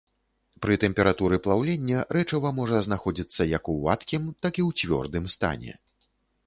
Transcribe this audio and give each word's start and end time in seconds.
Пры 0.65 0.77
тэмпературы 0.83 1.37
плаўлення 1.47 1.99
рэчыва 2.17 2.53
можа 2.61 2.77
знаходзіцца 2.89 3.41
як 3.57 3.63
у 3.75 3.77
вадкім, 3.85 4.23
так 4.47 4.53
і 4.63 4.67
ў 4.67 4.81
цвёрдым 4.81 5.31
стане. 5.37 5.81